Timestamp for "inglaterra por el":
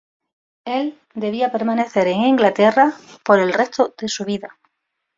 2.23-3.53